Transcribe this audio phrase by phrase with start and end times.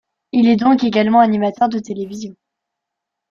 [0.31, 2.35] Il est donc également animateur de télévision.